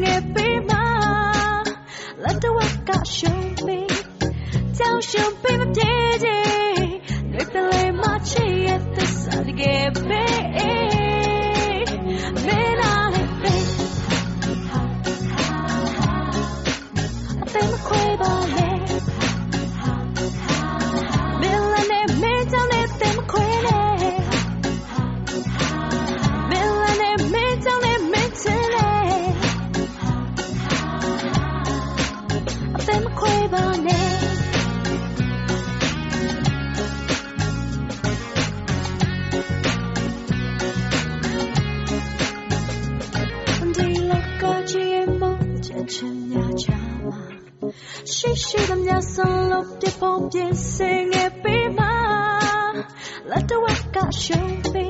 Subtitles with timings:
[48.34, 51.90] Shi shi dam nya son lo de pom bien sing e pi ma
[53.30, 54.86] Let the work got show be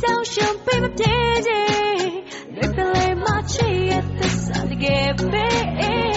[0.00, 2.10] ကြောင်ရှင်ပေးမပြေချင်
[2.54, 5.46] လွယ်ပလေမချစ်ရဲ့သစ္စာတကယ်ပဲ
[5.78, 6.09] မ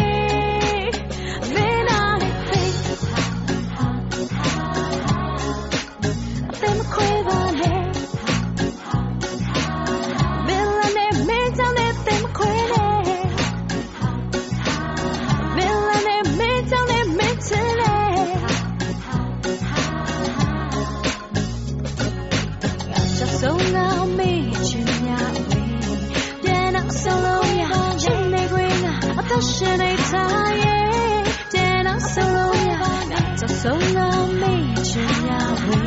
[29.53, 35.81] a passion a tie then I'm solo ya just so now me chinya we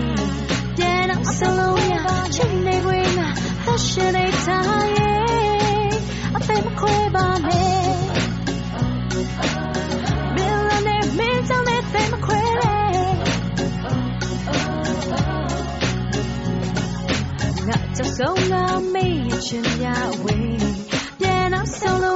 [0.77, 3.29] then I'm solo ya chine gwing a
[3.65, 4.93] passion a tie
[6.35, 7.63] a them kwe ba me
[10.37, 12.43] Milane me down at them kwe
[17.67, 19.87] ငါจะဆုံးငါမေ့ချင်ရ
[20.23, 20.69] ဝေး
[21.19, 22.16] ပြန်တော့ဆုံးလို့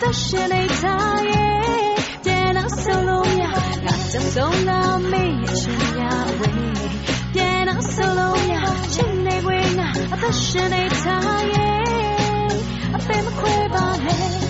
[0.00, 1.94] သက်ရှင်နေသားရဲ့
[2.24, 3.42] ပြန်တော့ဆုံးလို့ရ
[3.84, 4.80] ငါจะဆုံးငါ
[5.10, 6.02] မေ့ချင်ရ
[6.38, 6.90] ဝေး
[7.34, 8.54] ပြန်တော့ဆုံးလို့ရ
[8.94, 9.88] ချိန်နေခွင့်ငါ
[10.20, 12.50] သက်ရှင်နေသားရဲ့
[12.96, 14.49] အပေမခွဲပါနဲ့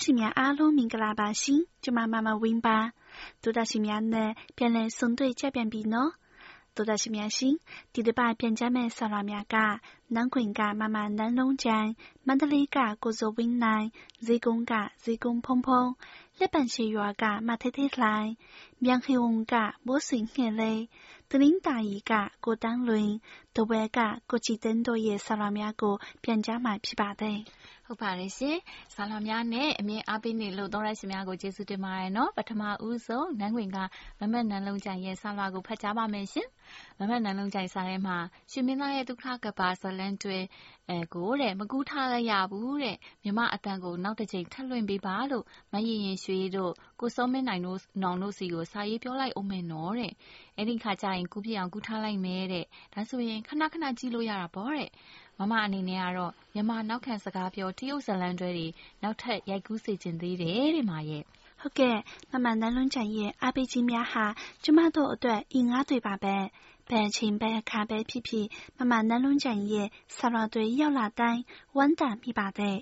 [0.00, 2.78] သားရှင်များအားလုံးမင်္ဂလာပါရှင်။ကျွန်မမမဝင်းပါ။
[3.42, 6.10] တို့သားရှင်များနဲ့ပြန်လည်ဆုံတွေ့ကြပြန်ပြီနော်။
[6.76, 7.54] တို့သားရှင်များရှင်
[7.92, 9.56] ဒီတစ်ပတ်ပြန်ကြမဲ့ဆရာများက
[10.14, 11.86] နန်းခွင်ကမမနန်းလုံးချန်
[12.26, 13.86] မန္တလေးကကိုဇိုဝင်းနိုင်
[14.26, 14.72] ဇေကုန်းက
[15.04, 15.84] ဇေကုန်းဖုံဖုံ
[16.38, 18.30] လက်ပံရှိရွာကမထေထေလှိုင်
[18.84, 19.54] မြန်ခေဝုန်က
[19.86, 20.72] မိုးစင်ခဲ့လေ
[21.30, 22.12] တနင်္သာရီက
[22.44, 23.10] ကိုတန်းလွင်
[23.56, 23.98] တဝဲက
[24.30, 27.38] ကိုချီတန်းတို့ရဲ့ဆရာများကိုပြန်ကြမှာဖြစ်ပါတယ်။
[27.90, 28.56] ဟုတ်ပါတယ်ရှင်။
[28.94, 33.78] ဆာလာများနဲ့အမြင်အားပေးနေလို့သောရရှင်များကိုကျေးဇူးတင်ပါတယ်နော်။ပထမဦးဆုံးနန်းခွင်က
[34.20, 36.48] မမက်နန်းလုံးကြိုင်ရဲ့ဆာလာကိုဖတ်ကြားပါမယ်ရှင်။
[36.98, 38.16] မမက်နန်းလုံးကြိုင်စာထဲမှာ
[38.50, 40.38] ရွှေမင်းသားရဲ့ဒုက္ခကပ္ပဇလန်တွဲ
[40.88, 50.12] အဲကိုတဲ့မကူးထားလိုက်ရဘူးတဲ့မြမအတန်ကိုနောက်တစ်ချိန်ထပ်လွှင့်ပေးပါလို့မရရင်ရွှေတို့ကိုစောမင်းနိုင်တို့နောင်တို့စီကိုစာရေးပြောလိုက်အောင်မယ်နော်တဲ့။
[50.56, 52.64] အဲ့ဒီခါကျရင်ကူးပြအောင်ကူးထားလိုက်မယ်တဲ့။
[52.94, 54.90] ဒါဆိုရင်ခဏခဏကြည့်လို့ရတာပေါ့တဲ့။
[55.40, 58.66] မမအနေနဲ့ကတော့ မြန်မာနောက်ခံစကားပြော တရုတ်ဇလန်တွဲတွေ
[59.02, 61.24] နောက်ထပ်ရိုက်ကူးစေချင်သေးတယ်တဲ့မရဲ့
[61.60, 61.96] ဟုတ်ကဲ့
[62.32, 64.24] မမနန်းလုံးချန်ရဲ့ အားပေးခြင်းများဟာ
[64.64, 66.36] ကျမတို့အတွက် အင်အားတွေပါပဲ
[66.90, 68.46] ဘယ်အချိန် ဘယ်အခါပဲဖြစ်ဖြစ်
[68.78, 71.42] မမနန်းလုံးချန်ရဲ့ဆရာတွေရောက်လာတိုင်း
[71.76, 72.78] ဝမ်းတာမိပါတယ်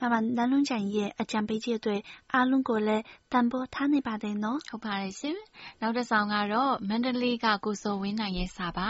[0.00, 1.96] မမနန်းလုံးချန်ရဲ့ အကြံပေးချက်တွေ
[2.32, 5.38] အားလုံးကိုလည်း တန်ဖိုးထားနေပါတယ်နော် ဟုတ်ပါတယ်ရှင်
[5.80, 8.88] နောက်တစ်ဆောင်ကတော့ မန္တလေးက ကိုစောဝင်းနိုင်ရဲ့စာပါ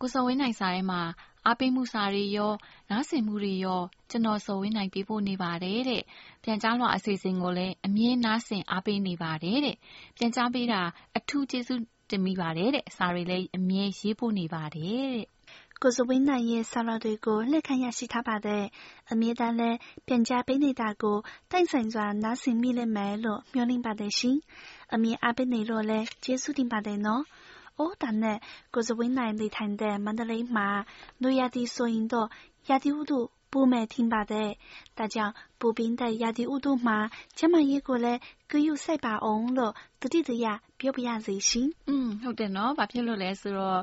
[0.00, 1.02] ကိုစောဝင်းနိုင်စာထဲမှာ
[1.46, 2.52] အားပေးမှုစာတွေရော
[2.90, 6.02] နားဆင်မှုတွေရော ကျွန်တော်စော်ဝင်းနိုင် ပေးပို့နေပါတယ်တဲ့။
[6.44, 9.76] ပြန်ကြားလွှာအစီအစဉ်ကိုလည်း အမြဲ နားဆင်အားပေးနေပါတယ်တဲ့။
[10.16, 10.80] ပြန်ကြားပေးတာ
[11.16, 11.80] အထူးကျေးဇူး
[12.10, 15.26] တင်မိပါတယ်တဲ့။စာတွေလည်း အမြဲ ရေးပို့နေပါတယ်တဲ့။
[15.82, 18.64] ကိုဇဝင်းနိုင်ရဲ့ စာလွှာတွေကို လက်ခံရရှိထားပါတယ်။
[19.12, 19.76] အမြဲတမ်းလည်း
[20.06, 21.18] ပြန်ကြားပေးနေတာကို
[21.50, 24.36] တိုင်ဆိုင်စွာ နားဆင်မိလိမ့်မယ်လို့ မျှော်လင့်ပါတယ်ရှင်။
[24.94, 27.22] အမြဲအားပေးနေလို့လည်း ကျေးဇူးတင်ပါတယ်နော်။
[27.78, 28.40] 哦，但呢，
[28.72, 30.84] 搿是云南内滩的曼德雷马，
[31.18, 32.28] 诺亚的索引的
[32.66, 34.58] 亚的乌度不买听吧的，
[34.96, 35.36] 大家
[35.66, 36.98] ယ်ထင်ပါတယ်။ဒါကြောင့်ပူပြင်းတဲ့ရာသီဥတုမှာ
[37.38, 38.20] ကျန်းမာရေးကိုလည်း
[38.50, 39.72] ဂရုစိုက်ပါဦးလို့
[40.02, 40.46] သတိတရ
[40.80, 43.80] ပြောပါရစေရှင်။อืมဟုတ်တယ်နော်။ဘာဖြစ်လို့လဲဆိုတော့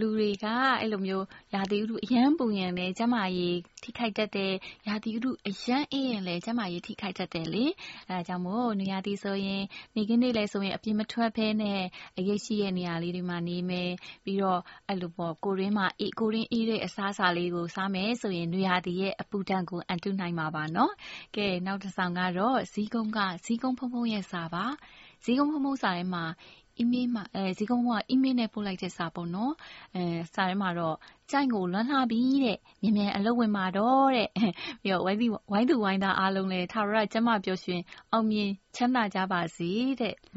[0.00, 0.46] လူတွေက
[0.80, 1.24] အဲလိုမျိုး
[1.54, 4.52] ရာသီဥတုအရမ်းပူရင်လည်းကျန်းမာရေးထိခိုက်တတ်တယ်။
[4.88, 7.64] ရာသီဥတုအရမ်းအေးရင်လည်းကျန်းမာရေးထိခိုက်တတ်တယ်လေ။
[8.08, 9.62] အဲဒါကြောင့်မို့နွေရာသီဆိုရင်
[9.94, 11.80] နေ့ခင်းနေ့လည်ဆိုရင်အပြင်မထွက်ဘဲနဲ့
[12.18, 13.90] အရိပ်ရှိတဲ့နေရာလေးတွေမှာနေမယ်။
[14.24, 14.60] ပြီးတော့
[15.44, 20.92] ကိုယ်တွင်းအေးတဲ့အစားအစာလေးကိုစားမယ်ဆိုရင်နွေရာသီရဲ့အပူဒဏ်ကိုအန်တုနိုင်မှာပါနော်။
[21.36, 24.64] ကဲနောက်တစောင်ကတော့ဇီးကုန်းကဇီးကုန်းဖုန်းဖုန်းရဲ့စာပါ။
[25.24, 26.24] ဇီးကုန်းဖုန်းဖုန်းစာထဲမှာ
[26.78, 27.24] အီးမေးလ်မှာ
[27.58, 29.52] ဇီးကုန်းဖုန်းကအီးမေးလ်နဲ့ပို့လိုက်တဲ့စာပေါ့နော်။
[30.34, 30.96] စာထဲမှာတော့
[31.30, 34.28] “ကျိုက်ကိုလွမ်းလှပြီတဲ့။မြန်မြန်အလုပ်ဝင်ပါတော့တဲ့။
[34.82, 37.82] ပြီးတော့ဝိုင်းသူဝိုင်းသားအားလုံးလည်းထာဝရကျန်းမာပျော်ရွှင်
[38.12, 39.70] အောင်မြင်ချမ်းသာကြပါစေ
[40.00, 40.14] တဲ့။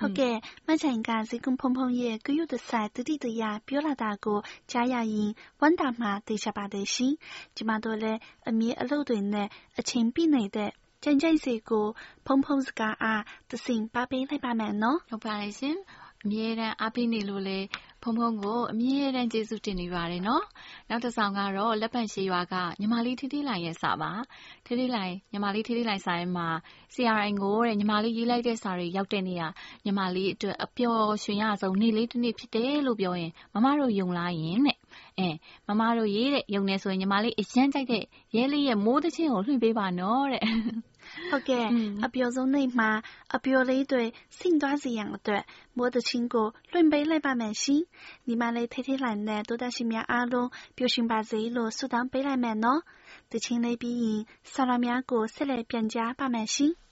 [0.00, 0.36] ဟုတ်ကဲ့။
[0.66, 4.38] မချိုင်ကဇီးကုန်းဖုန်းဖုန်းရဲ့ဂရုတစိုက်သတိတရပြောလာတာကို
[4.70, 5.30] ကြားရရင်
[5.60, 7.12] ဝမ်းသာမှာသေချာပါတယ်ရှင်။
[7.56, 9.48] ကျမတို့လည်းအမြဲအလုပ်တွေနဲ့
[9.78, 10.70] အချိန်ပြည့်နေတဲ့
[11.06, 11.86] ကျန်ကျိုင်းစီကို
[12.26, 15.76] ဖုန်းဖုန်းစကားအားတဆင့်ပါပေးလိုက်ပါမယ်နော်။ဟုတ်ပါတယ်ရှင်။
[16.24, 17.66] အမြဲတမ်းအားပေးနေလို့လည်း
[18.02, 20.44] ဖုန်းဖုန်းကိုအမြဲတမ်းကျေးဇူးတင်နေပါတယ်နော်။
[20.88, 24.10] နောက်တစ်ဆောင်ကတော့လက်ပံရှည်ရွာကညီမလေးထီးထီးလိုင်ရဲ့စာပါ။
[24.66, 26.48] ထီးထီးလိုင်ညီမလေးထီးထီးလိုင်စာထဲမှာ
[26.94, 29.44] CRI ကိုတဲ့ညီမလေးရေးလိုက်တဲ့စာတွေရောက်တဲ့နေ့က
[29.84, 34.78] ညီမလေးအတွက်အပျော်ရွှင်ရဆုံးနေ့လေးတစ်နေ့ဖြစ်တယ်လို့ပြောရင်မမတို့ယုံလားယင်တဲ့။
[35.18, 35.28] အဲ
[35.68, 38.04] မမတို့ရေးတဲ့ယုံနေဆိုရင်ညီမလေးအရန်ကြိုက်တဲ့
[38.36, 40.42] ရဲလေးရဲ့မိုးသချင်းကိုလွှင့်ပေးပါနော်တဲ့။
[41.34, 41.66] ဟုတ်ကဲ့
[42.06, 42.90] အပျော်ဆုံးနေ့မှာ
[43.36, 44.04] အပျော်လေးတွေ
[44.38, 45.44] ဆင့်သွားစေရန်အတွက်
[45.76, 47.82] မိုးသချင်းကိုလွှင့်ပေးလိုက်ပါမယ်ရှင်။
[48.26, 52.80] ညီမလေးထေးထေးလှိုင်နဲ့တိုးတက်ရှင်များအားလုံးပျော်ရွှင်ပါစေလို့ဆုတောင်းပေးလိုက်မယ်နော်။
[53.32, 54.20] သချင်းလေးပြီးရင်
[54.52, 56.72] ဆရာများကိုဆက်လက်ပြန်ကြားပါမယ်ရှင်။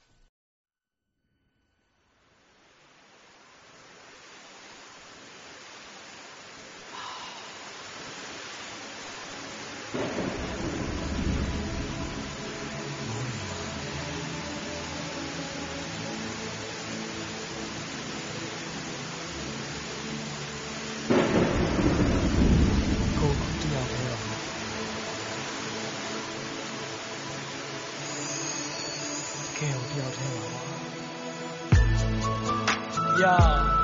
[33.19, 33.82] 要。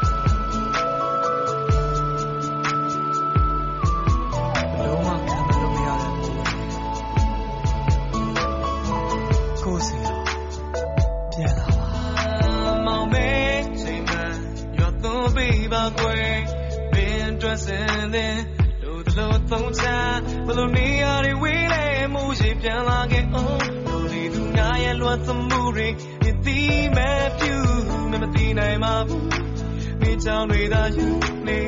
[30.24, 31.08] ကြောင်တွေသာယူ
[31.46, 31.60] နေ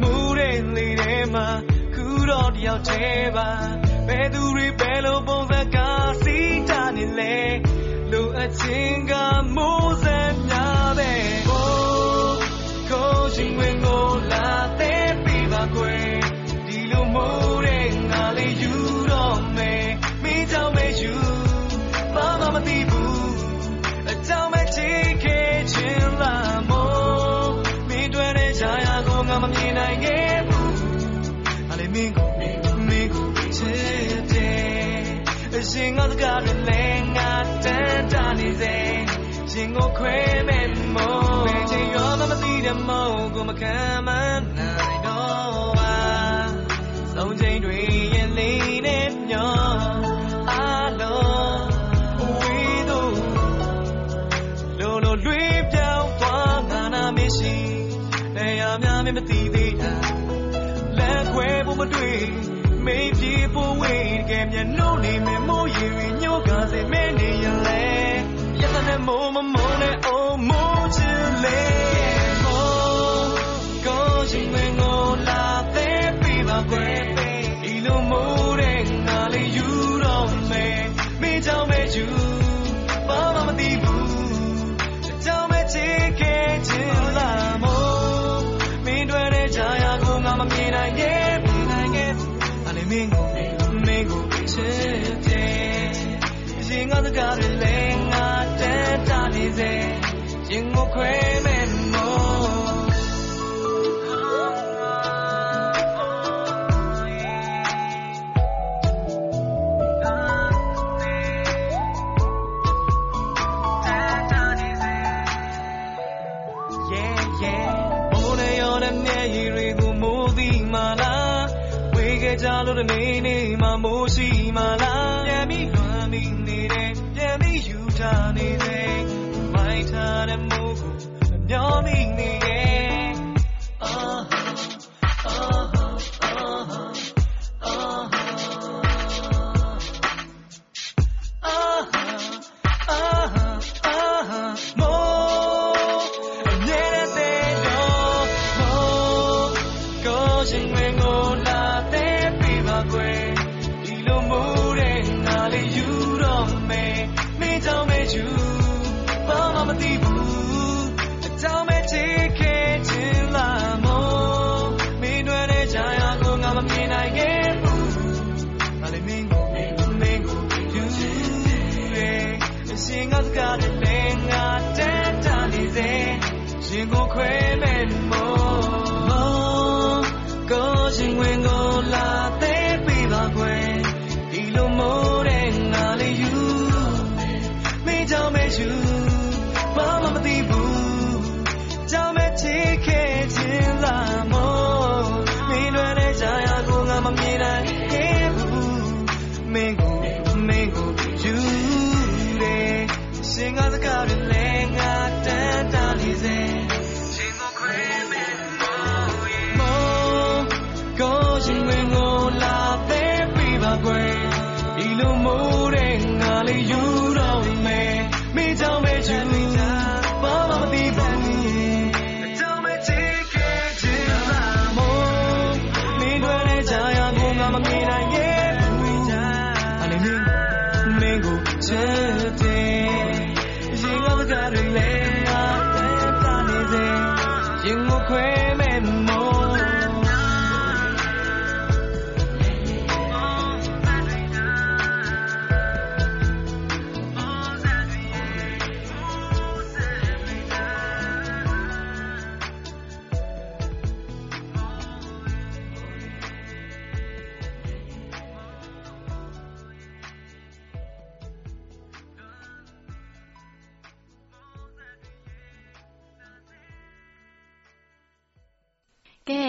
[0.00, 1.46] မူတဲ့လေထဲမှာ
[1.94, 3.48] ခုတော့တယောက်တည်းပါ
[4.06, 5.18] ဘယ်သူတွေဘယ်လို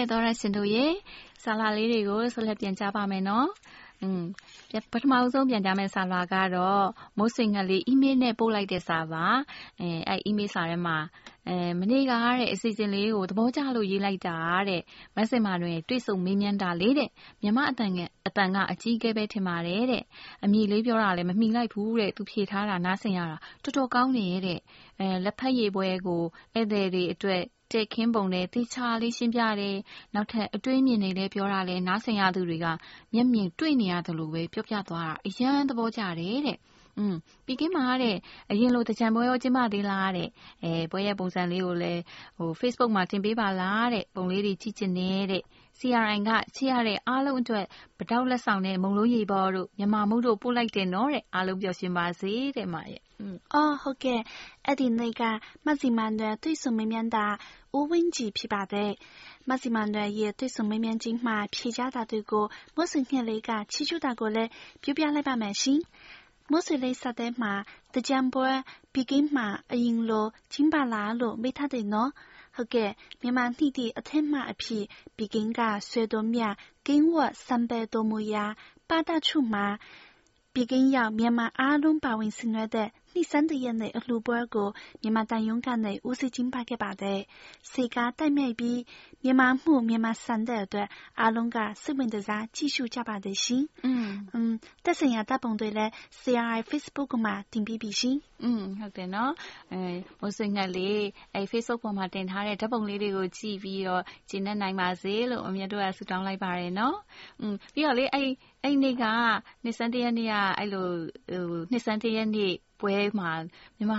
[0.06, 0.86] ကဲသောရရှင်တို့ရေ
[1.42, 3.48] ဆာလာလေးတွေကိုဆက်လက်ပြန်ကြားပါမယ်နော်။
[4.02, 4.22] อืม
[4.92, 6.84] ပထမဆုံးပြန်ကြားမယ့်ဆာလာကတော့
[7.18, 9.24] မိုးစိန်ငက်လေး email နဲ့ပို့လိုက်တဲ့စာပါ။
[9.80, 10.96] အဲအဲ့ email စာထဲမှာ
[11.48, 14.36] အဲမနေ့ကတဲ့အစီအစဉ်လေးကိုသဘောကျလို့ရေးလိုက်တာ
[14.68, 14.82] တဲ့
[15.16, 17.10] မက်ဆေ့မှာတွင်တွေ့ဆုံမေးမြန်းတာလေးတဲ့
[17.42, 20.02] မြမအတန်ကအတန်ကအကြီးကဲပဲထင်ပါတယ်တဲ့
[20.44, 24.60] အမိလေးပြောတာလည်းမမိလိုက်ဘူးတဲ့သူဖြေထားတာနားဆင်ရတာတော်တော်ကောင်းနေရဲ့တဲ့
[24.98, 26.22] အဲလက်ဖက်ရည်ပွဲကို
[26.54, 29.76] ဧည့်သည်တွေအတွက်တဲ့ခင်းပုံနဲ့တေချာလေးရှင်းပြတယ်
[30.14, 32.66] နောက်ထပ်အတွေးမြင်နေလဲပြောတာလဲနားဆင်ရသူတွေက
[33.14, 36.58] မျက်မြင်တွေ့နေရတယ်လို့ပဲပြောပြသွားတာအရန်သဘောကျတယ်တဲ့
[36.98, 38.16] อืมပီကင်းမှာတဲ့
[38.50, 40.28] အရင်လိုတကြံပွဲရောကျင်းပသေးလားတဲ့
[40.64, 42.02] အဲပွဲရဲ့ပုံစံလေးကိုလည်း
[42.36, 45.42] ဟို Facebook မှာတင်ပေးပါလားတဲ့ပုံလေးတွေကြည့်ချင်နေတဲ့
[45.78, 47.64] CRI ကချစ်ရတဲ့အားလုံးအတွက်
[47.98, 53.00] ဗတောက်လက်ဆောင်နဲ့မုံလုံးရေပေါ်တို့မြမမုတ်တို့ပို့လိုက်တယ်နော်တဲ့အားလုံးပျော်ရွှင်ပါစေတဲ့မရဲ့
[53.48, 54.26] 哦，好嘅，
[54.68, 57.38] 一定那个马西曼的对手妹妹的
[57.70, 58.98] 无问题批吧的，
[59.46, 64.50] 马西曼的也对手妹妹今嘛批家大对过，我身边那个七九大过来，
[64.82, 65.82] 表表来把满心。
[66.49, 67.65] 我是来啥的嘛？
[67.93, 72.11] 的江波毕竟嘛，银路金巴拉路没他的喏。
[72.51, 78.57] 好嘅，明晚弟弟一天嘛一批，毕竟个水多面，跟我三百多亩呀，
[78.87, 79.79] 八大处嘛。
[80.53, 82.51] 毕竟要မြန်မာအားလုံးပါဝင်ဆင်
[83.16, 87.20] 第三的眼内鲁布尔国မြန်မာ တန်ရုံးကနေဦးစီးကျင်းပခဲ့ပါတယ်။
[87.72, 88.80] စေကားတိုက်မြိုက်ပြီး
[89.24, 90.88] မြန်မာမှုမြန်မာစံတဲ့အတွက်
[91.20, 93.88] အားလုံးကစိတ်ဝင်တစားကြည့်ရှုကြပါတယ်ရှင်။嗯
[94.34, 94.38] 嗯，
[94.84, 98.46] တက်ဆိုင်ရာတပ်ပုံတွေလည်း CRI Facebook မှာတင်ပြပြီရှင်။嗯
[98.80, 99.32] ဟုတ်တယ်နော်။
[99.72, 99.80] အဲ
[100.20, 100.90] မိုးစိတ်နဲ့လေ
[101.34, 106.96] အဲ Facebook ပေါ်မှာတင်ထားတဲ့ဓာတ်ပုံလေးတွေကိုကြည့်ပြီးတော့ဂျင်းနဲ့နိုင်ပါစေလို့အမြတ်တို့ကဆုတောင်းလိုက်ပါတယ်နော်။
[107.40, 108.22] อืมပြီးတော့လေအဲ
[108.62, 109.04] အဲ့နေ့က
[109.64, 110.88] နှစ်စန်းတရက်နေ့ကအဲ့လို
[111.28, 113.30] ဟိုနှစ်စန်းတရက်နေ့ ပွဲမှာ
[113.76, 113.90] မြန်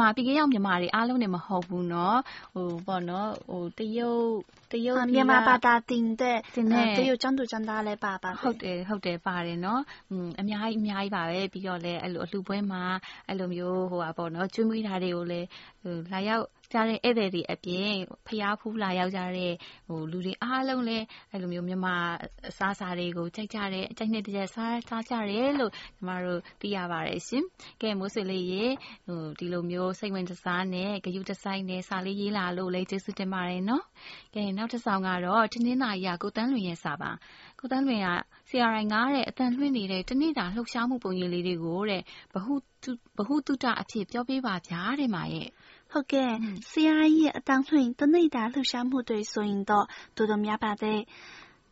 [0.00, 1.86] မာပြည်ကရောက် မြန်မာတွေအားလုံးတင် မဟုတ်ဘူး
[3.78, 4.30] တရုတ်
[4.72, 12.82] တရုတ်။ပြည်ကမြန်မာဘာသာတင်တဲ့တင်တဲ့တရုတ်ကျန်းသူကျန်းသားလည်းပါပါဟုတ်တယ်ဟုတ်တယ်ပါတယ်နော်อืมအများကြီးအများကြီးပါပဲပြီးတော့လည်းအဲ့လိုအလှပွဲမှာ
[13.28, 15.46] အဲ့လိုမျိုးဟိုပါပေါ့နော်ကျွေးမွေးတာတွေကိုလည်း
[15.82, 17.92] ဟိုလာရောက်ကြတဲ့ဧည့်သည်တွေအပြင်
[18.26, 19.52] ဖျားဖူးလာရောက်ကြတဲ့
[19.88, 21.96] ဟိုလူတွေအားလုံးလည်းအဲ့လိုမျိုးမြန်မာ
[22.48, 27.44] အစားအစာတွေကိုကြိုက်ကြတယ်အကြိုက်နဲ့တကြစားစားကြတယ်လို့ကျမတို့သိရပါတယ်ရှင်
[27.82, 28.64] ကဲမိုးဆွေလေးရေ
[29.06, 33.84] ဟိုဒီလိုမျိုးစိတ်ဝင်စားနဲ့ဂယုတဆိုင်နဲ့စာလေးရေးလာလို့လည်းကျေးဇူးတင်ပါတယ်နော်
[34.34, 37.10] ကဲနောက်တစ်ဆောင်ကတော့တင်းနှင်းနာရီကကိုတန်းလွင်ရဲ့စာပါ
[37.60, 38.08] ကိုတန်းလွင်က
[38.48, 42.02] ဆရာရိုင်ကတဲ့အတန်လွှင့်နေတဲ့တနေ့တာလှုပ်ရှားမှုပုံရိပ်လေးတွေကိုတဲ့
[42.34, 42.54] ဗဟု
[43.18, 45.48] ဗဟုတုတအဖြစ်ပြောပေးပါဗျာတဲ့မာရဲ့
[45.92, 46.32] ဟုတ်ကဲ့
[46.70, 49.86] ဆရာကြီးရဲ့အတန်လွှင့်တနေ့တာလှုပ်ရှားမှုတွေဆိုရင်တော့
[50.16, 51.00] တော်တော်များပါတယ်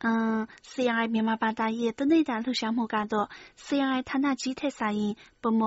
[0.04, 3.28] 嗯，CI မြန်မာဘာသာရဲ့တနေ့တာလှုပ်ရှားမှုကတော့
[3.64, 5.12] CI ဌာနကြီးထက်ဆိုင်
[5.42, 5.62] ပုံမ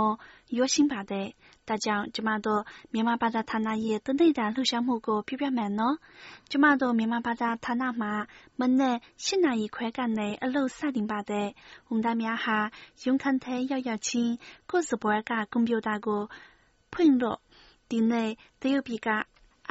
[0.58, 1.28] ရောရှင်းပါတယ်။
[1.68, 2.62] ဒါကြောင့် ကျမတို့
[2.94, 5.96] မြန်မာဘာသာဌာနရဲ့ တနေ့တာလှုပ်ရှားမှုကို ပြပြမယ်နော်။
[6.52, 8.14] ကျမတို့ မြန်မာဘာသာဌာနမှာ
[8.60, 8.96] မနေ့
[9.26, 11.48] ၈နာရီခွဲကနေ အလုပ်စတင်ပါတယ်။
[11.90, 12.58] ဝန်ထမ်းများဟာ
[13.04, 14.34] ရုံးခန်းထဲရောက်ရောက်ချင်း
[14.70, 16.22] ကိုယ့်စပွဲက ကွန်ပျူတာကို
[16.94, 17.40] ဖွင့်လို့
[17.90, 18.30] ဒီနေ့
[18.62, 19.10] တရုတ်ပြည်က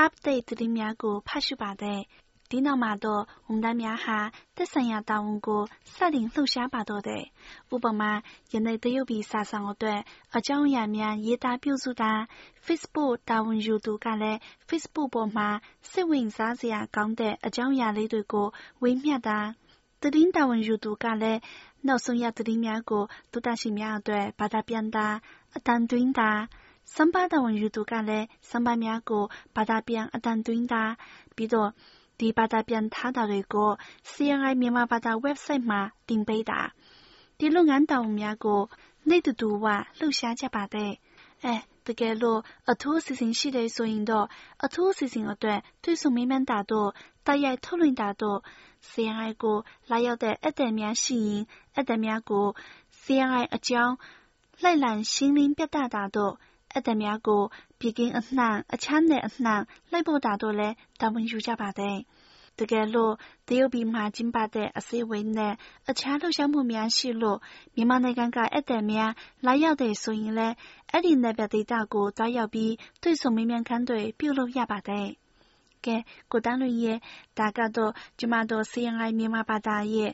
[0.04, 2.00] update သတင်းများကို ဖတ်ရှုပါတယ်။
[2.50, 4.18] ဒီနောက်မှာတော့ဝန်ထမ်းများဟာ
[4.56, 5.62] သက်ဆိုင်ရာတာဝန်ကို
[5.94, 7.24] စတင်လှုပ်ရှားပါတော့တယ်။
[7.74, 8.12] ဥပမာ
[8.52, 10.00] ယနေ့တရုတ်ပြည်စာဆောင်အတွက်
[10.36, 12.12] အကြောင်းအရာများရေးသားပြုစုတာ
[12.66, 14.38] Facebook တာဝန်ယူသူကလည်း
[14.68, 15.48] Facebook ပေါ်မှာ
[15.90, 18.48] စိတ်ဝင်စားစရာကောင်းတဲ့အကြောင်းအရာလေးတွေကို
[18.82, 19.38] ဝေမျှတာ
[20.02, 21.40] သတင်းတာဝန်ယူသူကလည်း
[21.86, 25.06] နောက်ဆုံးရသတင်းများကိုသူတရှိများအတွက်ဘာသာပြန်တာ
[25.56, 26.30] အတန်သွင်းတာ
[26.94, 27.54] စံပါတာဝန်
[32.20, 36.60] ယူသူကလည်းစံပါများကိုဘာသာပြန်အတန်သွင်းတာပြီးတော့ဒီဘာသာပြန်ထားတာတွေကို CNI မြန်မာဘာသာ website မှာတင်ပေးတာ
[37.38, 38.62] ဒီလုပ်ငန်းတောင်များကို
[39.08, 39.66] နေတူတူဝ
[39.98, 40.92] လှုပ်ရှားကြပါတယ်
[41.44, 41.54] အဲ
[41.86, 42.40] တကယ်လို့
[42.70, 44.26] အထူးအစီအစဉ်ရှိတယ်ဆိုရင်တော့
[44.64, 46.88] အထူးအစီအစဉ်အတွက်တွေ့ဆုံမေးမြန်းတာတို့
[47.26, 48.38] တိုက်ရိုက်ထုတ်လွှင့်တာတို့
[48.90, 49.56] CNI ကို
[49.90, 51.42] လာရောက်တဲ့အသက်များရှိရင်
[51.78, 52.46] အသက်များကို
[53.02, 53.94] CNI အကြောင်း
[54.62, 56.34] လိုက်လံရှင်းလင်းပြသတာတို့
[56.76, 57.42] အသက်များကို
[57.78, 61.96] ပြည်ကင်းအနှံ့အခြားနယ်အနှံ့လိုက်ပို့တာတို့လည်းတာဝန်ယူကြပါတယ်။
[62.58, 63.12] တကယ်လို့
[63.48, 65.54] တရုတ်ပြည်မှာကျင်းပတဲ့အစည်းအဝေးနဲ့
[65.90, 67.38] အခြားလှုပ်ရှားမှုများရှိလို့
[67.74, 69.12] မြန်မာနိုင်ငံကဧည့်သည်များ
[69.46, 70.54] လာရောက်တယ်ဆိုရင်လည်း
[70.90, 75.08] အဲ့ဒီနယ်ပယ်ဒေသကိုသွားရောက်ပြီးတွေ့ဆုံမေးမြန်းခန်းတွေပြုလုပ်ရပါတယ်။
[75.84, 75.96] ကဲ
[76.30, 76.98] ကိုတန်းလွင်ရဲ့
[77.38, 80.12] ဒါကတော့ကျမတို့ CNI မြန်မာဘာသာရဲ့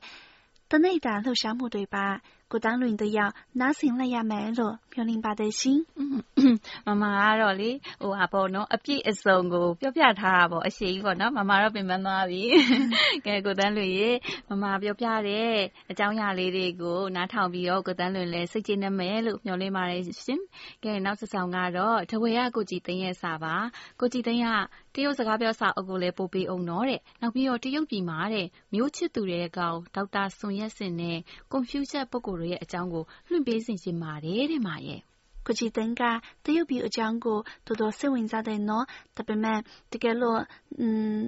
[0.71, 2.07] တနေ့တာလှုပ်ရှားမှုတွေပါ
[2.53, 5.81] ကိုတန်းလွင်တယောက်နားဆင်လိုက်ရမယ်လို့မျှော်လင့်ပါတယ်ရှင်။
[6.87, 7.71] မမကတော့လေ
[8.03, 12.43] ဟိုဟာပေါ့နော်အပြည့်အစုံကိုပြောပြထားတာပေါ့အရှိကြီးပေါ့နော်မမတော့ပင်ပန်းသွားပြီ။
[13.27, 14.09] ကဲကိုတန်းလွင်ရေ
[14.49, 15.55] မမပြောပြတဲ့
[15.91, 20.41] အကြောင်းအရာလေးတွေကိုနားထောင်ပြီးတော့ကိုတန်းလွင်လည်းစိတ်ကျေနပ်မယ်လို့မျှော်လင့်ပါတယ်ရှင်။
[20.85, 23.55] ကဲနောက်တစ်ဆောင်ကတော့တဝေရကိုကြည်သိန်းရဲ့စာပါ။
[24.01, 24.49] ကိုကြည်သိန်းက
[24.95, 31.19] တရုတ်စကားပြောစာအုပ်ကိုလည်းပို့ပေးအောင်နော်တဲ့။နောက်ပြီးတော့တရုတ်ပြည်မှာတဲ့မျိုးချစ်သူတဲ့ကောင်ဒေါက်တာဆွန်ရက်စင်နဲ့
[31.53, 35.01] ကွန်ဖျူးချက်ပုဂ္ဂိုလ်တွေရဲ့အကြောင်းကို လွှင့်ပေးစေချင်ပါတယ်တဲ့မာရဲ့။
[35.47, 36.03] ကိုကြည်သိန်းက
[36.45, 38.85] တရုတ်ပြည်အကြောင်းကို တော်တော်စိတ်ဝင်စားတယ်နော်။
[39.17, 39.59] ဒါပေမဲ့
[39.93, 40.41] တကယ်လို့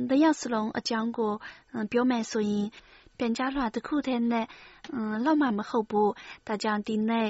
[0.08, 1.32] နှစ်ယောက်စလုံးအကြောင်းကို
[1.92, 2.66] ပြောမယ်ဆိုရင်
[3.18, 4.46] ပြန်ကြားလွှာတခုတည်းနဲ့
[5.24, 6.10] လောက်မှမဟုတ်ဘူး။
[6.46, 7.28] ဒါကြောင့် ဒီနေ့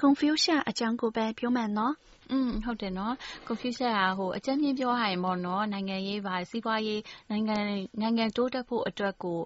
[0.00, 1.94] Confucius အကြောင်းကိုပဲ ပြောမယ်နော်။
[2.31, 3.13] อืมဟုတ်တယ်နော်
[3.47, 7.57] Confucius ကဟိုအကြမ်းမြင့်ပြောရရင်ပေါ့နော်နိုင်ငံရေးပါစီးပွားရေးနိုင်ငံ
[8.01, 9.39] နိုင်ငံတိုးတက်ဖို့အတွက်ကို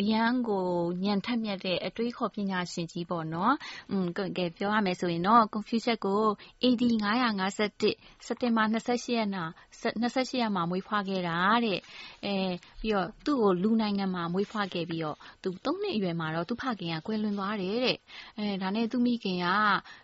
[0.00, 0.64] အရန်ကို
[1.04, 3.54] ညံထက်မြက်တဲ့အတွေးခေါ်ပညာရှင်ကြီးပေါ့နော်
[3.90, 6.22] อืมကဲပြောရမယ်ဆိုရင်တော့ Confucius ကို
[6.62, 9.44] AD 951စက်တင်ဘာ28ရက်နာ
[9.82, 11.78] 28ရက်မှာမွေးဖွားခဲ့တာတဲ့
[12.26, 12.34] အဲ
[12.80, 17.98] ပြီးတော့သူ့ကိုလူနိုင်ငံမှာမွေးဖွားခဲ့ပြီးတော့သူ3နှစ်အရွယ်မှာတော့သူ့ဖခင်ကကွယ်လွန်သွားတယ်တဲ့
[18.36, 19.46] အဲဒါနဲ့သူ့မိခင်က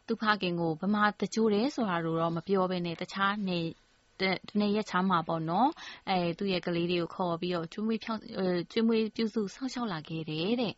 [0.09, 3.60] သူ့ဖခင်ကိုဗမာတကြိုတယ်ဆိုတာ ့လို့တော့မပြောဘဲနဲ့တခြားနေ
[4.22, 4.24] တ
[4.60, 5.70] နေ့ရက်ချားမှာပေါ့နော်
[6.10, 8.22] အဲသူ့ရဲ့ကလေးတွေကိုခေါ်ပြီးတော့ကျွေးမွေးဖြောင်း
[8.72, 10.74] ကျွေးမွေးပြုစုဆောက်ရှောက်လာခဲ့တယ်တဲ့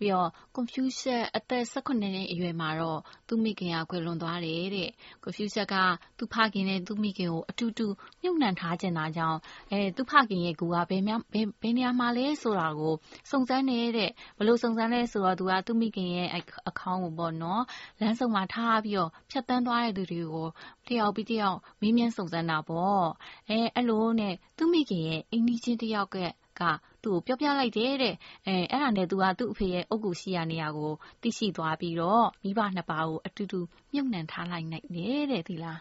[0.00, 4.90] ပြီးတော့ Confucius အသက်18နှစ်အရွယ်မှာတော့ သူ့မိခင်ကခွဲလွန်သွားတယ်တဲ့
[5.22, 5.74] Confucius က
[6.18, 7.86] သူ့ဖခင်နဲ့ သူ့မိခင်ကို အတူတူ
[8.22, 9.38] မြုပ်နှံထားခြင်းသားကြောင့်
[9.70, 12.94] အဲသူ့ဖခင်ရဲ့ကူကဘယ်များဘယ်ဘယ်နေရာမှာလဲဆိုတာကို
[13.30, 16.28] စုံစမ်းနေတဲ့ဘလို့စုံစမ်းလဲဆိုတော့ သူက သူ့မိခင်ရဲ့
[16.68, 17.62] အခေါင်းကိုပေါ့နော်
[18.00, 20.48] လမ်းဆုံမှာထားပြီးတော့ ဖြတ်တန်းသွားတဲ့သူတွေကို
[20.88, 23.04] တယောက်ပြီးတယောက် မေးမြန်းစုံစမ်းတာပေါ့
[23.48, 26.16] အဲအဲ့လိုနဲ့ သူ့မိခင်ရဲ့ အိမ်နီးချင်းတယောက်က
[26.60, 26.62] က
[27.04, 28.14] သူ့ကိုပြောပြလိုက်တယ်တဲ့
[28.46, 33.60] အဲအဲ့ဒါနဲ့သူကသူ့အဖေရဲ့အုတ်ကူရှိရနေရကိုသိရှိသွားပြီးတော့မိဘနှစ်ပါးကိုအတူတူ
[33.92, 35.80] မြုပ်နှံထားလိုက်နိုင်တယ်တဲ့ဒီလား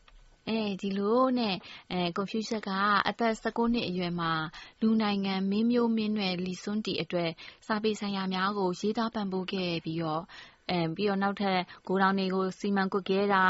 [0.49, 1.55] အဲဒီလိုနဲ့
[1.91, 2.69] အဲကွန်ဖျူးရှပ်က
[3.07, 4.31] အသက်19နှစ်အရွယ်မှာ
[4.81, 7.29] လူနိုင်ငံမင်းမျိုးမင်းနွယ်လီစွန်းတီအတွက်
[7.67, 10.23] စာပေဆိုင်ရာများကိုရေးသားပံ့ပိုးခဲ့ပြီးတော့
[10.71, 13.45] အဲပြီးတော့နောက်ထပ်ဂိုဒေါင်တွေကိုစီမံကွပ်ကဲတာ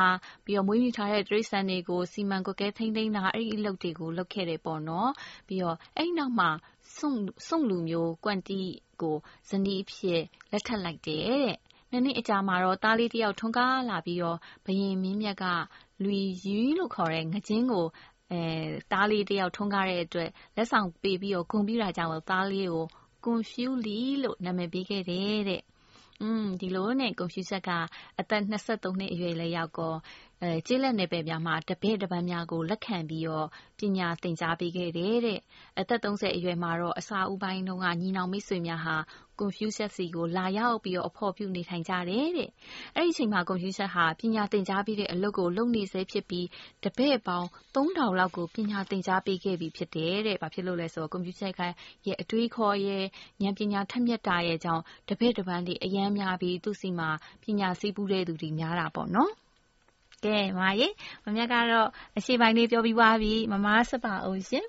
[0.45, 5.11] ပြီးတော့မွေးမြူထားတဲ့တိရစ္ဆာန်တွေကိုစီမံကွပ်ကဲထိန်းသိမ်းတာအဲ့ဒီအလုပ်တွေကိုလုပ်ခဲ့တယ်ပေါ့နော်
[5.47, 6.49] ပြီးတော့အဲ့နောက်မှာ
[6.97, 8.59] စွန့်လူမျိုးကွမ်တီ
[9.01, 9.15] ကို
[9.49, 11.57] ဇနီးအဖြစ်လက်ထပ်လိုက်တယ်တဲ့။
[11.91, 15.45] နှစ်နှစ်အကြာမှာတော့သားလေးတယောက်ထွန်းကားလာပြီးတော့ဘုရင်မင်းမြတ်က
[16.03, 17.85] လွီရီလို့ခေါ်တဲ့ငါးခြင်းကို
[18.91, 22.85] သားလေးတယောက်ထွန်းကားတဲ့အတွက်လက်ဆောင်ပေးပြီးတော့ဂုဏ်ပြုတာကြောင့်သားလေးကို
[23.23, 25.63] ကွန်ဖျူးလီလို့နာမည်ပေးခဲ့တယ်တဲ့
[26.21, 27.69] อืมဒီလိုနဲ့ကွန်ဖျူးချက်က
[28.19, 29.95] အသက်23နှစ်အရွယ်လည်းရောက်ကောအဲ
[30.67, 33.47] ကျေးလက်နယ်ပယ်များမှာ တပည့်တပန်းများကို လက်ခံပြီးတော့
[33.79, 35.39] ပညာသင်ကြားပေးခဲ့တယ်တဲ့
[35.79, 38.95] အသက်30အရွယ်မှာတော့ အစာဥပိုင်းတုန်းက ညီနောင်မိတ်ဆွေများဟာ
[39.39, 42.49] Confucius စီကို လာရောက်ပြီးတော့ အဖော်ပြုနေထိုင်ကြတယ်တဲ့။
[42.95, 46.47] အဲ့ဒီအချိန်မှာ Confucius ဟာ ပညာသင်ကြားပေးတဲ့ အလုပ်ကို လုပ်နေဆဲဖြစ်ပြီး
[46.83, 51.51] တပည့်ပေါင်း3000လောက်ကို ပညာသင်ကြားပေးခဲ့ပြီ ဖြစ်တယ်တဲ့။ဘာဖြစ်လို့လဲဆိုတော့ Confucius
[52.05, 53.05] ရဲ့ အတွေးအခေါ်ရဲ့
[53.43, 57.09] ဉာဏ်ပညာထက်မြက်တာရဲ့ကြောင့် တပည့်တပန်းတွေ အရမ်းများပြီး သူ့ဆီမှာ
[57.43, 59.33] ပညာစည်းပူးတဲ့သူတွေ များတာပေါ့နော်။
[60.24, 60.88] ကဲမမရေ
[61.24, 64.66] မမြတ်ကတော့အရှိပိုင်းလေးပြောပြီးသွားပြီမမဆက်ပါအောင်ရှင်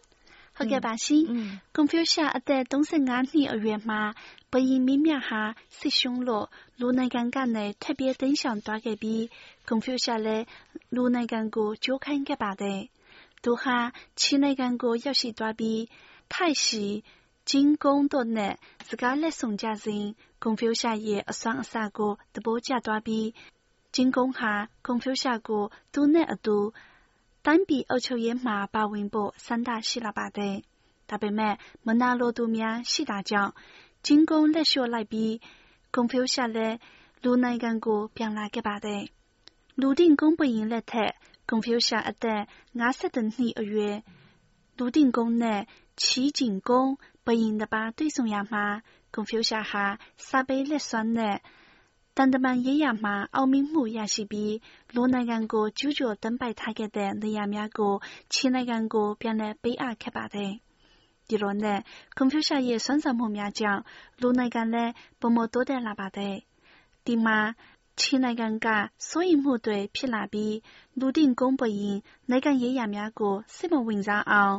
[0.57, 1.23] ဟုတ်ကဲ့ပါရှင်။
[1.75, 4.01] Confucius အသက်35နှစ်အရွယ်မှာ
[4.51, 5.41] ဘုရင်မင်းမြတ်ဟာ
[5.79, 6.45] စစ်ရှုံးလို့
[6.79, 9.21] လူနိုင်ငံကနေထွက်ပြေးတိမ်းရှောင်သွားခဲ့ပြီး
[9.69, 10.45] Confucius လည်း
[10.95, 12.79] လူနိုင်ငံကိုကြိုးခိုင်းခဲ့ပါတယ်။
[13.43, 13.77] သူဟာ
[14.19, 15.79] ချင်းနိုင်ငံကိုရောက်ရှိသွားပြီး
[16.31, 16.65] 太史
[17.49, 17.51] 金
[17.83, 18.53] 公တို့နဲ့
[18.87, 20.03] စကားလက်ဆောင်ကြစဉ်
[20.43, 23.25] Confucius ရဲ့အစွမ်းအစကိုသဘောကျသွားပြီး
[23.98, 26.72] 金工哈、孔丘峡谷、都内阿都，
[27.42, 30.62] 单比二球野马巴文博三大希腊巴的。
[31.06, 33.56] 大北麦蒙纳罗多面西大将，
[34.00, 35.40] 金工来学来比，
[35.90, 36.78] 孔丘峡嘞
[37.22, 39.10] 路内干过变拉个巴的。
[39.74, 44.04] 路顶公不赢来台，孔丘峡一带牙色等你二月，
[44.76, 48.80] 路顶公呢齐景公不赢的把对送亚马，
[49.10, 51.40] 孔丘峡哈沙贝勒酸呢。
[52.18, 54.54] လက်စွမ်းနဲ့တန်တမန်ရေးရာမှာ အောင်မြင်မှုရရှိပြီး
[54.94, 57.94] လူနိုင်ငံကို ကျူးကျော်သိမ်းပိုက်ထားခဲ့တဲ့ နေရာများကို
[58.32, 60.52] ချင်းနိုင်ငံကို ပြန်လည်ပေးအပ်ခဲ့ပါတယ်။
[61.28, 61.80] ဒီလိုနဲ့
[62.16, 63.82] ကွန်ဖျူရှာရဲ့ စွမ်းဆောင်မှုများကြောင့်
[64.20, 66.34] လူနိုင်ငံလည်းပုံမတိုးတက်လာပါတယ်။
[67.06, 67.38] ဒီမှာ
[68.00, 68.66] ချင်းနိုင်ငံက
[69.08, 70.54] စိုးရိမ်မှုတွေ ဖြစ်လာပြီး
[70.98, 71.98] လူ定公ဘုရင်
[72.30, 74.56] နိုင်ငံရေးရာများကို စိတ်မဝင်စားအောင်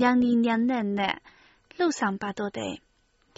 [0.00, 1.16] ညံနီညံနဲ့နဲ့
[1.76, 2.74] လှုပ်ဆောင်ပါတော့တယ်။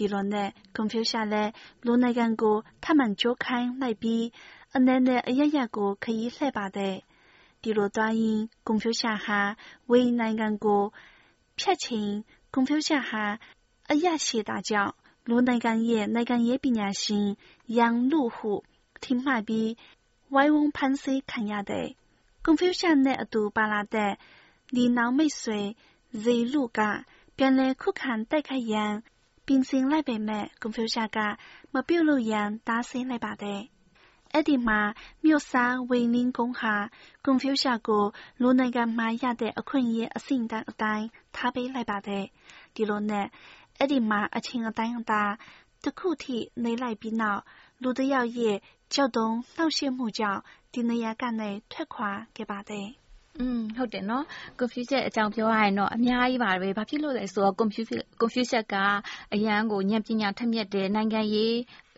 [0.00, 1.50] ဒီလိုနဲ့ကွန်ဖျူရှာလည်း
[1.84, 4.24] လူနိုင်ငံကိုထပ်မံကြိုးခိုင်းလိုက်ပြီး
[4.76, 6.96] အနေနဲ့အရရကိုခရီးလှည့်ပါတယ်။
[7.62, 9.40] ဒီလိုသွားရင်ကွန်ဖျူရှာဟာ
[9.90, 10.82] ဝေနိုင်ငံကို
[11.58, 12.12] ဖြတ်ချိန်
[12.52, 13.24] ကွန်ဖျူရှာဟာ
[13.90, 14.94] အရရှိတာကြောင့်
[15.28, 17.26] လူနိုင်ငံရဲ့နိုင်ငံရေးပညာရှင်
[17.76, 18.52] ရန်လူဟု
[19.02, 19.70] ထင်မှတ်ပြီး
[20.34, 21.52] ဝိုင်းဝန်းဖမ်းဆီးခံရ
[29.50, 33.60] တယ်။ကွန်ဖျူရှာနဲ့အတူပါလာတဲ့ဒီနောက်မိတ်ဆွေဇေလူကပြန်လည်ခုခံတိုက်ခိုက်ရန်ပြင်ဆင်လိုက်ပေမဲ့ ကွန်ဖျူရှာက မပြုတ်လို့ရန် တားဆီးလိုက်ပါတယ်။
[34.32, 34.80] အဲ့ဒီမှာ
[35.24, 36.74] မြို့စားဝေနင်းကုန်းဟာ
[37.24, 38.04] ကွန်ဖျူရှာကို
[38.40, 42.24] လူနိုင်ငံမှာရတဲ့ အခွင့်အရေး အဆင့်တန်းအတိုင်း ထားပေးလိုက်ပါတယ်။
[42.74, 43.26] ဒီလိုနဲ့
[43.78, 45.22] အဲ့ဒီမှာ အချင်းအတိုင်းအတာ
[45.84, 47.42] တခုထိ နေလိုက်ပြီးနောက်
[47.82, 48.56] လူတယောက်ရဲ့
[48.94, 50.40] ကြောက်တုံးနှောက်ယှက်မှုကြောင့်
[50.72, 52.88] ဒီနေရာကနေ ထွက်ခွာခဲ့ပါတယ်။
[53.40, 54.24] อืมဟုတ်တယ်နော်
[54.58, 58.74] Confucius အကြောင်းပြောရရင်တော့အများကြီးပါပဲဘာဖြစ်လို့လဲဆိုတော့ Confucius Confucius က
[59.34, 61.54] အရန်ကိုဉာဏ်ပညာထက်မြက်တဲ့နိုင်ငံရေး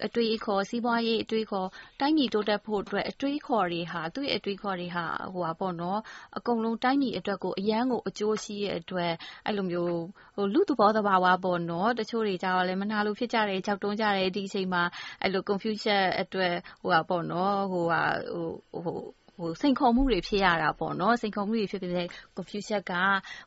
[0.07, 1.69] အတွေ့အခေါ်စီးပွားရေးအတွေ့အခေါ်
[2.01, 6.01] တိုင်းပြည်တိုးတက်ဖို့အတွက်အတွေ့အခေါ်တွေဟာသူ့ရဲ့အတွေ့အခေါ်တွေဟာဟိုပါပေါ့နော်
[6.37, 9.13] အကုန်လုံးတိုင်းပြည်အတွက်ကိုအရန်ကိုအကျိုးရှိတဲ့အတွက်
[9.47, 9.97] အဲ့လိုမျိုး
[10.37, 14.83] ဟိုလူသဘောတဘာဝပေါ့နော်တချို့တွေကြတော့လည်းမနာလို့ဖြစ်ကြတယ်ကြောက်တုံးကြတယ်ဒီအချိန်မှာ
[15.23, 18.03] အဲ့လို Confucius အတွက်ဟိုပါပေါ့နော်ဟိုဟာ
[18.33, 18.49] ဟို
[18.85, 19.22] ဟိုဟို
[19.61, 22.93] စိန်ခေါ်မှုတွေ ဖြစ်ရတာပေါ့နော်စိန်ခေါ်မှုတွေ ဖြစ်ပြီးတဲ့ Confucius က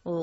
[0.06, 0.20] ဟို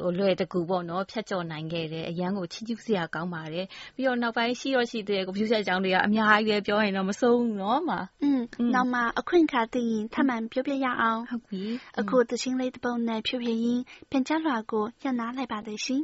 [0.00, 8.40] ဟိုလွယ်တကူပေါ့နော်ဖြတ်ကျော်နိုင်ခဲ့တယ် အရန်ကို ချီးကျူးစရာ ကောင်းပါတယ် ပြီးတော့ နောက်ပိုင်း ရှိတော့ရှိတဲ့ Confucius အကြောင်းတွေက အများကြီးပဲပြောရင်တော့ မဆုံးဘူးနော်မှာอืม
[8.74, 11.62] နောက်မှ အခွင့်အခါသိရင် ထပ်မံပြောပြရအောင်ဟုတ်ပြီ
[12.00, 16.02] အခုသချင်းလေးတစ်ပုဒ်နဲ့ ဖြည့်ဖြည့်ရင်း ပြန်ကြလွှာကိုညှနာလိုက်ပါတယ်ရှင်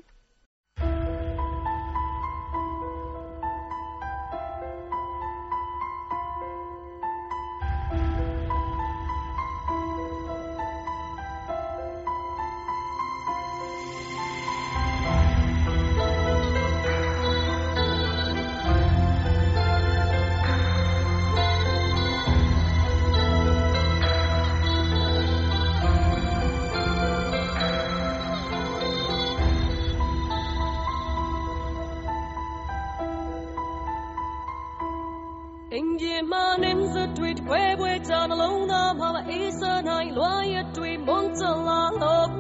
[36.00, 42.30] ကြီးမှနင်းစတွေ့ပွဲပွဲကြနှလုံးသားမှာအေးစနိုင်လွားရတွေ့မွန်စလာလို့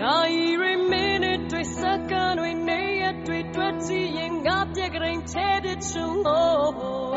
[0.00, 7.11] နိုင်ရီမင်းတွေ့စကန်ဝင်နေရတွေ့တွေ့ကြည့်ရင်ငါပြကြရင်ချဲတဲ့ချုံလို့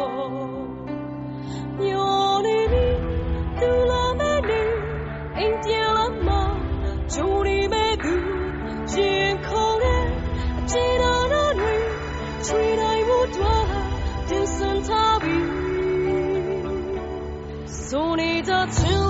[17.68, 19.05] 送你的情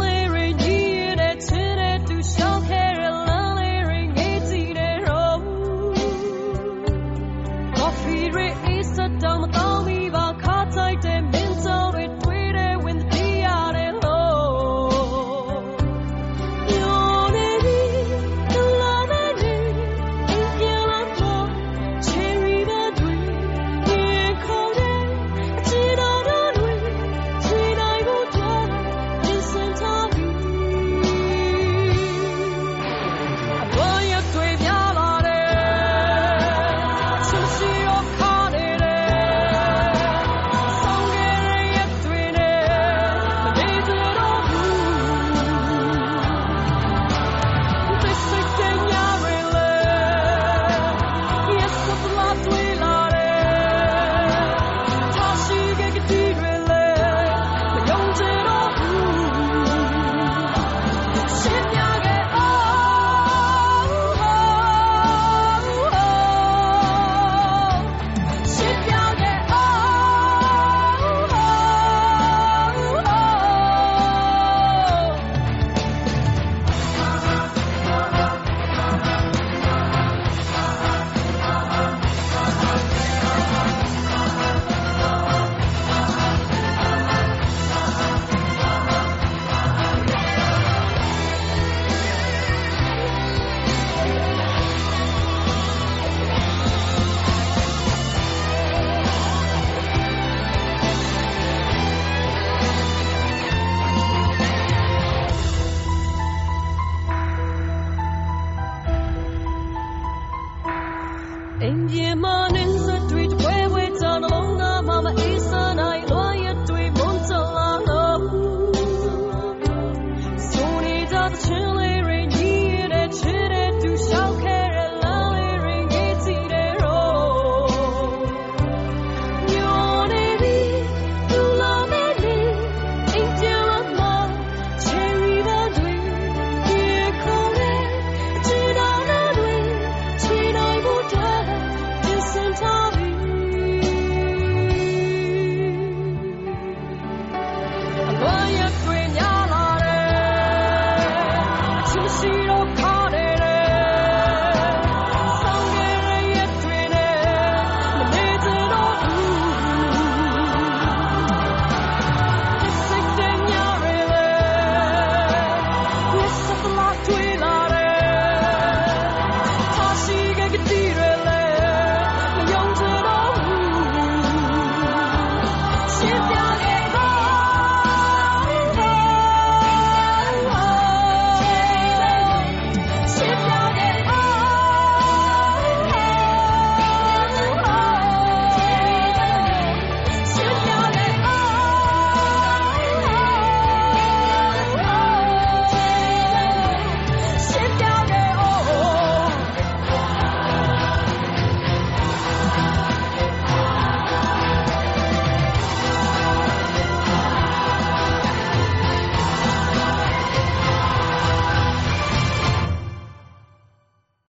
[111.66, 112.14] 连接